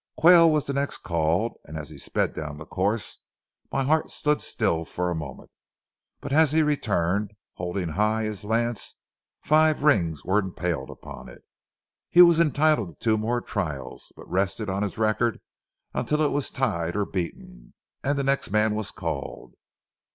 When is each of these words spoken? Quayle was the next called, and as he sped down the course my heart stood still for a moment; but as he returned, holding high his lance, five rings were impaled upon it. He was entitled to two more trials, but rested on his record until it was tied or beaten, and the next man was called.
Quayle 0.17 0.49
was 0.51 0.65
the 0.65 0.73
next 0.73 1.03
called, 1.03 1.57
and 1.65 1.77
as 1.77 1.91
he 1.91 1.99
sped 1.99 2.33
down 2.33 2.57
the 2.57 2.65
course 2.65 3.19
my 3.71 3.83
heart 3.83 4.09
stood 4.09 4.41
still 4.41 4.83
for 4.83 5.11
a 5.11 5.15
moment; 5.15 5.51
but 6.21 6.33
as 6.33 6.51
he 6.53 6.63
returned, 6.63 7.29
holding 7.57 7.89
high 7.89 8.23
his 8.23 8.43
lance, 8.43 8.95
five 9.43 9.83
rings 9.83 10.25
were 10.25 10.39
impaled 10.39 10.89
upon 10.89 11.29
it. 11.29 11.43
He 12.09 12.23
was 12.23 12.39
entitled 12.39 12.99
to 12.99 12.99
two 13.03 13.15
more 13.19 13.41
trials, 13.41 14.11
but 14.15 14.27
rested 14.27 14.71
on 14.71 14.81
his 14.81 14.97
record 14.97 15.39
until 15.93 16.21
it 16.21 16.31
was 16.31 16.49
tied 16.49 16.95
or 16.95 17.05
beaten, 17.05 17.75
and 18.03 18.17
the 18.17 18.23
next 18.23 18.49
man 18.49 18.73
was 18.73 18.89
called. 18.89 19.53